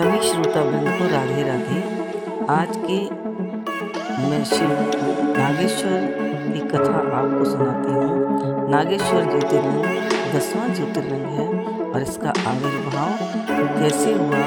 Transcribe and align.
सभी 0.00 0.20
श्रोता 0.28 0.60
वृंद 0.60 0.86
को 0.98 1.06
राधे 1.08 1.42
राधे। 1.42 1.80
आज 2.50 2.76
के 2.84 2.98
मैं 4.28 4.44
शिव 4.44 4.70
नागेश्वर 5.38 6.06
की 6.52 6.60
कथा 6.68 7.00
आपको 7.16 7.44
सुनाती 7.44 7.92
हूँ। 7.92 8.70
नागेश्वर 8.70 9.28
ज्योतिर्लिंग 9.30 9.84
दसवां 10.34 10.72
ज्योतिर्लिंग 10.74 11.26
है 11.34 11.46
और 11.84 12.02
इसका 12.02 12.32
आविर्भाव 12.48 13.12
कैसे 13.76 14.12
हुआ, 14.14 14.40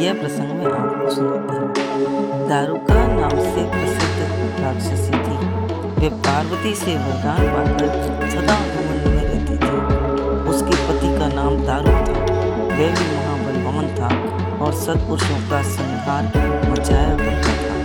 यह 0.00 0.20
प्रसंग 0.20 0.52
मैं 0.58 0.72
आपको 0.72 1.14
सुनाती 1.14 1.56
हूँ। 1.56 2.48
दारुका 2.48 3.06
नाम 3.14 3.40
से 3.48 3.64
प्रसिद्ध 3.72 4.60
राक्षसी 4.60 5.22
थी। 5.22 5.38
वे 6.00 6.14
पार्वती 6.20 6.74
से 6.74 6.98
वरदान 6.98 7.48
पाकर 7.48 8.28
सदा 8.30 8.60
और 14.62 14.74
सत्पुरुषों 14.74 15.38
का 15.50 15.62
संहार 15.68 16.26
मचाया 16.70 17.14
करता 17.18 17.52
था 17.60 17.76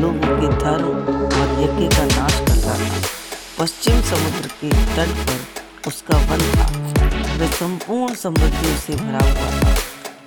लोगों 0.00 0.32
के 0.40 0.48
धर्म 0.56 0.96
और 1.40 1.52
यज्ञ 1.60 1.88
का 1.96 2.04
नाश 2.06 2.38
करता 2.40 2.74
था 2.78 3.02
पश्चिम 3.58 4.00
समुद्र 4.02 4.50
के 4.60 4.70
तट 4.96 5.12
पर 5.26 5.88
उसका 5.88 6.18
वन 6.30 6.40
था। 6.54 6.66
वह 7.38 7.50
संपूर्ण 7.52 8.14
समृद्धियों 8.14 8.76
से 8.76 8.96
भरा 8.96 9.22
हुआ 9.24 9.50
था। 9.60 9.76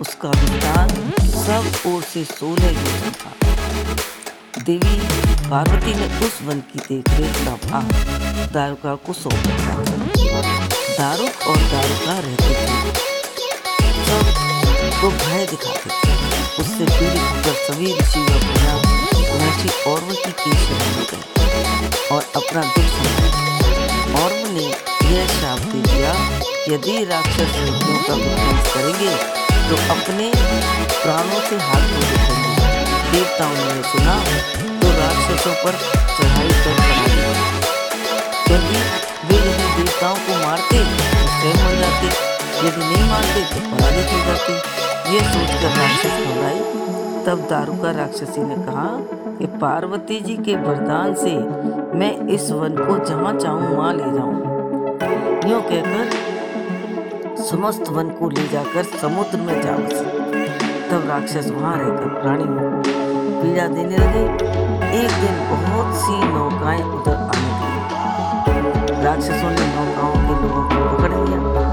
उसका 0.02 0.30
विस्तार 0.30 0.90
सब 1.28 1.90
ओर 1.90 2.02
से 2.04 2.24
सोलह 2.26 2.70
योजन 2.70 3.12
था। 3.20 4.64
देवी 4.64 4.98
पार्वती 5.50 5.94
ने 5.94 6.08
उस 6.26 6.42
वन 6.44 6.60
की 6.72 6.80
देखरेख 6.80 7.46
का 7.46 7.56
भार 7.68 8.50
दारुका 8.54 8.96
को 9.06 9.14
सौंप। 9.14 9.48
दिया 10.18 10.42
दारुक 10.98 11.48
और 11.48 11.58
दारुका 11.74 12.20
रहते 12.20 12.54
थे। 12.56 13.08
सब 14.06 14.39
को 15.02 15.10
भय 15.10 15.46
दिखाते 15.50 15.90
थे 15.90 16.14
उससे 16.62 16.86
पीड़ित 16.86 17.20
होकर 17.20 17.54
सभी 17.66 17.92
ऋषि 18.00 18.20
व 18.20 18.32
मुनिया 18.46 18.74
महर्षि 19.30 19.70
औरव 19.90 20.10
की 20.14 20.32
केश 20.40 20.64
में 20.70 21.06
गए 21.12 21.22
और 22.16 22.22
अपना 22.40 22.64
दुख 22.74 22.90
समझा 22.96 23.28
औरव 24.24 24.42
ने 24.56 24.66
यह 25.10 25.28
श्राप 25.28 25.60
दे 25.72 25.80
दिया, 25.88 26.12
यदि 26.70 26.96
राक्षस 27.12 27.56
व्यक्तियों 27.56 28.00
का 28.08 28.14
विध्वंस 28.16 28.74
करेंगे 28.74 29.14
तो 29.70 29.76
अपने 29.96 30.28
प्राणों 31.04 31.40
से 31.50 31.56
हाथ 31.68 31.84
धो 31.92 32.02
देखेंगे 32.10 32.54
देवताओं 33.12 33.56
ने 33.56 33.82
सुना 33.92 34.16
तो 34.82 34.92
राक्षसों 35.00 35.56
पर 35.64 35.80
चढ़ाई 36.18 36.52
कर 36.64 36.76
बना 36.80 37.08
वे 38.50 38.56
यदि 38.56 38.80
देवताओं 39.32 40.18
को 40.28 40.44
मारते 40.46 40.78
तो 40.78 41.28
स्वयं 41.40 41.64
मर 41.64 41.74
जाते। 41.82 42.08
यदि 42.60 42.86
नहीं 42.86 43.04
मारते 43.10 43.42
तो 43.50 43.60
पराजित 43.72 44.14
हो 44.14 44.20
जाते। 44.28 44.88
ये 45.10 45.20
सोचकर 45.20 45.72
राक्षस 45.78 46.18
घबराई 46.26 46.60
तब 47.26 47.40
दारुका 47.50 47.92
राक्षसी 47.92 48.42
ने 48.44 48.56
कहा 48.56 48.88
कि 49.38 49.46
पार्वती 49.62 50.20
जी 50.20 50.36
के 50.38 50.56
वरदान 50.56 51.14
से 51.16 51.34
मैं 52.00 52.12
इस 52.28 52.52
वन 52.52 52.76
को 52.78 52.98
जहाँ 53.06 53.34
चाहूँ, 53.40 53.76
वहाँ 53.78 53.94
ले 53.94 54.12
जाऊँ। 54.18 54.36
यूँ 55.52 55.62
कहकर 55.62 57.44
समस्त 57.44 57.90
वन 57.90 58.10
को 58.10 58.30
ले 58.30 58.48
जाकर 58.48 58.84
समुद्र 58.84 59.38
में 59.38 59.62
जा 59.62 59.78
बसे। 59.78 60.04
तब 60.90 61.08
राक्षस 61.10 61.50
वहाँ 61.52 61.76
रहकर 61.78 62.22
प्राणियों 62.22 62.72
को 62.72 63.42
पीड़ा 63.42 63.68
देने 63.68 63.98
लगे। 63.98 64.24
एक 65.00 65.12
दिन 65.22 65.42
बहुत 65.50 65.96
सी 65.96 66.20
नौकाएँ 66.34 66.84
उधर 66.84 67.16
आने 67.16 67.50
लगी। 67.50 69.04
राक्षसों 69.04 69.52
ने 69.52 69.68
नौकाओं 69.76 70.16
के 70.28 70.42
लोगों 70.44 70.64
को 70.70 70.98
पकड़ 70.98 71.14
लिया। 71.14 71.69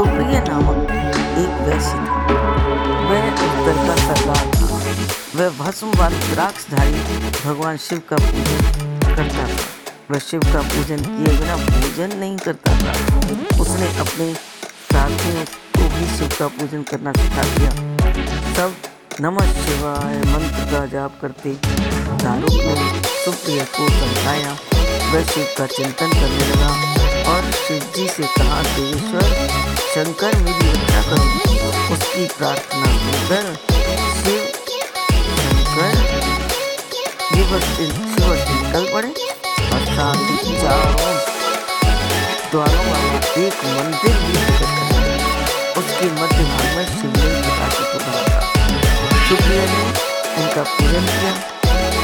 सुप्रिय 0.00 0.40
नामक 0.48 0.90
एक 1.38 1.56
वैश्य 1.60 1.88
था। 1.88 2.14
वह 3.08 3.26
उत्तर 3.30 3.74
का 3.86 3.96
सरदार 3.96 4.46
था। 4.54 4.66
वह 5.36 5.48
भस्म 5.48 5.64
भस्मवान 5.64 6.12
द्राक्षधारी, 6.12 6.92
भगवान 7.44 7.76
शिव 7.76 7.98
का 8.10 8.16
पूजन 8.16 8.62
करता 9.16 9.48
था। 9.48 9.58
वह 10.10 10.18
शिव 10.18 10.40
का 10.40 10.60
पूजन 10.60 10.96
किए 10.96 11.38
बिना 11.38 11.56
भोजन 11.56 12.16
नहीं 12.16 12.36
करता 12.36 12.72
था। 12.72 12.92
उसने 13.60 13.98
अपने 13.98 14.34
साथियों 14.92 15.44
को 15.44 15.88
भी 15.96 16.18
शिव 16.18 16.28
का 16.38 16.48
पूजन 16.48 16.82
करना 16.82 17.12
सिखा 17.12 17.42
दिया। 17.42 17.70
सब 18.54 18.74
नमः 19.20 19.52
शिवाय 19.52 20.16
मंत्र 20.18 20.70
का 20.72 20.86
जाप 20.86 21.18
करते 21.22 21.50
दारू 22.24 22.48
ने 22.48 23.02
सुप्रिय 23.24 23.64
को 23.64 23.88
समझाया। 23.88 24.56
वह 25.14 25.24
शिव 25.24 25.46
का 25.58 25.66
चिंतन 25.66 26.08
करने 26.08 26.48
लगा 26.48 26.70
और 27.32 27.50
शिव 27.50 27.82
जी 27.96 28.08
से 28.08 28.22
कहा, 28.22 28.62
देवेश्वर 28.62 29.69
शंकर 29.94 30.34
मेरी 30.36 30.72
रक्षा 30.72 31.02
करो। 31.02 31.94
उसकी 31.94 32.26
प्रार्थना 32.26 32.90
सुनकर 32.98 33.46
शिव, 34.18 34.42
शंकर 35.38 35.94
निकल 38.52 38.84
पड़े। 38.94 39.08
और 39.70 39.82
ही 40.44 40.60
चारों 40.60 41.16
द्वारों 42.50 42.84
एक 43.42 43.64
मंदिर 43.64 44.16
भी 44.16 44.36
उसके 45.80 46.06
मध्य 46.06 46.44
भाग 46.44 46.76
में 46.76 46.86
शिवलिंग 46.86 47.44
था। 47.44 47.68
सुप्रिया 49.28 49.66
ने 49.66 49.82
उनका 50.42 50.62
पूजन 50.62 51.06
किया। 51.10 51.34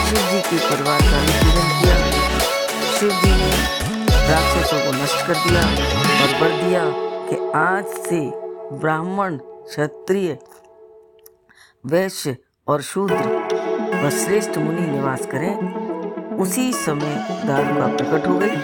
शिव 0.08 0.30
जी 0.30 0.40
के 0.40 0.68
परिवार 0.68 1.00
का 1.00 1.18
भी 1.18 1.32
पूजन 1.32 1.80
किया। 1.80 1.96
शिव 2.98 3.10
जी 3.10 3.30
ने 3.30 3.50
राक्षसों 4.28 4.80
को 4.80 5.02
नष्ट 5.02 5.26
कर 5.26 5.34
दिया 5.34 5.62
और 6.22 6.40
बर 6.40 6.62
दिया। 6.64 7.05
कि 7.32 7.52
आज 7.54 7.84
से 7.84 8.32
ब्राह्मण, 8.72 9.36
क्षत्रिय, 9.36 10.38
वैश्य 11.86 12.36
और 12.68 12.82
शूद्र 12.82 13.16
व 14.04 14.10
श्रेष्ठ 14.10 14.58
मुनि 14.58 14.80
निवास 14.80 15.26
करें। 15.26 15.56
उसी 16.36 16.72
समय 16.72 17.26
दारू 17.46 17.74
का 17.80 17.86
प्रकट 17.86 18.28
हो 18.28 18.38
गई। 18.38 18.56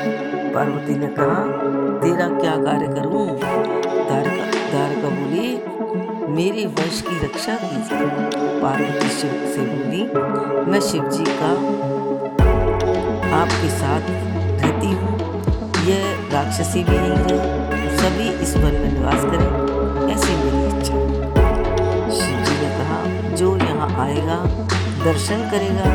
पार्वती 0.54 0.94
ने 0.94 1.06
कहा, 1.06 1.44
तेरा 1.98 2.28
क्या 2.40 2.56
कार्य 2.56 2.86
करूँ? 2.86 3.26
दारिका 4.08 4.46
दारिका 4.72 5.08
बोली, 5.08 5.56
मेरे 6.32 6.66
वंश 6.66 7.04
की 7.08 7.24
रक्षा 7.24 7.54
कीजिए। 7.54 8.30
पार्वती 8.60 9.08
शिव 9.08 9.30
से 9.30 9.60
बोली, 9.60 10.02
मैं 10.70 10.80
शिव 10.80 11.08
जी 11.08 11.24
का 11.28 11.50
आपके 13.42 13.70
साथ 13.70 14.00
रहती 14.62 14.86
हूँ। 14.86 15.18
यह 15.84 16.28
राक्षसी 16.32 16.84
भी 16.84 16.98
नहीं 16.98 17.38
है। 17.38 17.61
सभी 18.02 18.28
इस 18.42 18.54
वन 18.56 18.72
में 18.74 18.92
निवास 18.92 19.24
करें, 19.24 19.50
ऐसी 20.12 20.36
मेरी 20.36 20.62
इच्छा 20.68 20.96
शिव 22.16 22.38
जी 22.44 22.54
ने 22.60 22.70
कहा, 22.78 22.98
जो 23.36 23.56
यहाँ 23.56 23.88
आएगा, 24.00 24.38
दर्शन 25.04 25.50
करेगा, 25.50 25.90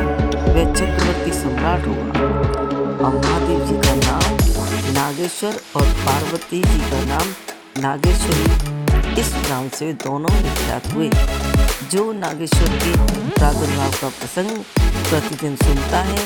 वह 0.52 0.72
चक्रवर्ती 0.74 1.32
सम्राट 1.32 1.86
होगा। 1.86 2.56
और 2.98 3.14
महादेव 3.14 3.60
जी 3.66 3.74
का 3.74 3.94
नाम 3.96 4.22
नागेश्वर 4.94 5.60
और 5.76 5.86
पार्वती 6.06 6.62
जी 6.62 6.80
का 6.90 7.04
नाम 7.04 7.26
नागेश्वरी। 7.82 9.20
इस 9.20 9.34
नाम 9.50 9.68
से 9.68 9.92
दोनों 9.92 10.32
विख्यात 10.34 10.92
हुए। 10.94 11.10
जो 11.92 12.12
नागेश्वर 12.12 12.78
के 12.78 12.92
प्रादुर्भाव 13.30 13.90
का 13.90 14.08
प्रसंग 14.08 14.50
प्रतिदिन 15.10 15.56
सुनता 15.56 16.00
है, 16.00 16.18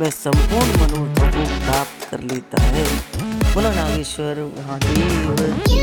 वह 0.00 0.10
संपूर्ण 0.10 0.80
मनोरथों 0.82 1.30
को 1.30 1.60
प्राप्त 1.64 2.10
कर 2.10 2.20
लेता 2.20 2.62
है। 2.62 2.84
बोलो 3.54 3.70
नागेश्वर 3.76 4.38
महादेव 4.56 5.78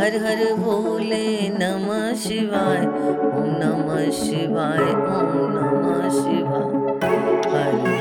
हर 0.00 0.16
हर 0.24 0.40
भोले 0.54 1.26
नमः 1.52 2.14
शिवाय 2.22 2.80
ओम 3.38 3.48
नमः 3.60 4.10
शिवाय 4.18 4.84
ओम 5.16 5.34
नमः 5.54 6.08
शिवाय। 6.16 6.64
हर 7.52 7.99